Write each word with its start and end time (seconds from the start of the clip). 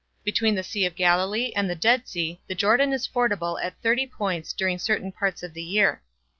Between 0.23 0.55
the 0.55 0.63
Sea 0.63 0.85
of 0.87 0.95
Galilee 0.95 1.51
and 1.55 1.69
the 1.69 1.75
Dead 1.75 2.07
Sea 2.07 2.41
the 2.47 2.55
Jordan 2.55 2.91
is 2.91 3.07
fordable 3.07 3.63
at 3.63 3.79
thirty 3.83 4.07
points 4.07 4.51
during 4.51 4.79
certain 4.79 5.11
parts 5.11 5.43
of 5.43 5.53
the 5.53 5.61
year. 5.61 6.01